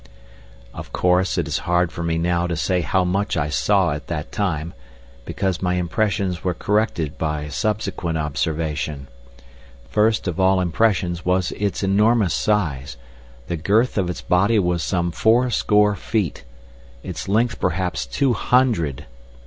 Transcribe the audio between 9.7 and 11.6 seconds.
First of all impressions was